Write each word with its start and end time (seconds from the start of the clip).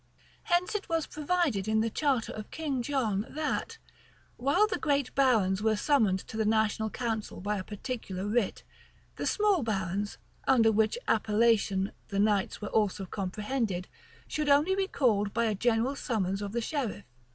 Hence 0.45 0.73
it 0.73 0.89
was 0.89 1.05
provided 1.05 1.67
in 1.67 1.81
the 1.81 1.89
charter 1.91 2.31
of 2.33 2.49
King 2.49 2.81
John, 2.81 3.27
that, 3.29 3.77
while 4.35 4.65
the 4.65 4.79
great 4.79 5.13
barons 5.13 5.61
were 5.61 5.75
summoned 5.75 6.17
to 6.27 6.37
the 6.37 6.43
national 6.43 6.89
council 6.89 7.39
by 7.39 7.57
a 7.59 7.63
particular 7.63 8.25
writ, 8.27 8.63
the 9.17 9.27
small 9.27 9.61
barons, 9.61 10.17
under 10.47 10.71
which 10.71 10.97
appellation 11.07 11.91
the 12.07 12.17
knights 12.17 12.59
were 12.59 12.69
also 12.69 13.05
comprehended, 13.05 13.87
should 14.27 14.49
only 14.49 14.73
be 14.75 14.87
called 14.87 15.35
by 15.35 15.45
a 15.45 15.53
general 15.53 15.95
summons 15.95 16.41
of 16.41 16.51
the 16.51 16.61
sheriff. 16.61 17.05